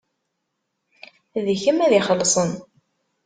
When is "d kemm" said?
1.45-1.79